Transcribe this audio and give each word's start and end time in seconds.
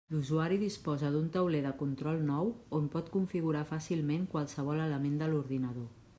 L'usuari 0.13 0.55
disposa 0.61 1.11
d'un 1.15 1.27
tauler 1.35 1.59
de 1.65 1.73
control 1.81 2.23
nou 2.31 2.49
on 2.81 2.89
pot 2.97 3.13
configurar 3.17 3.63
fàcilment 3.75 4.27
qualsevol 4.35 4.83
element 4.89 5.23
de 5.23 5.31
l'ordinador. 5.35 5.89